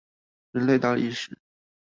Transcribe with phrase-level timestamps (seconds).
[0.53, 1.37] 人類大歷史